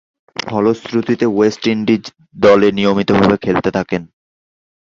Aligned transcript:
ফলশ্রুতিতে 0.35 1.25
West 1.27 1.63
Indies 1.67 2.03
দলে 2.35 2.67
নিয়মিতভাবে 2.71 3.37
খেলতে 3.37 3.69
থাকেন। 3.71 4.01